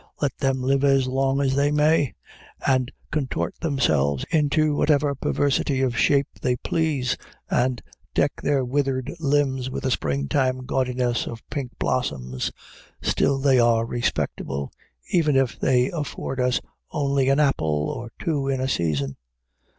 [0.19, 2.15] Let them live as long as they may,
[2.65, 7.15] and contort themselves into whatever perversity of shape they please,
[7.51, 7.83] and
[8.15, 12.51] deck their withered limbs with a springtime gaudiness of pink blossoms,
[13.03, 14.71] still they are respectable,
[15.11, 16.59] even if they afford us
[16.89, 19.17] only an apple or two in a season.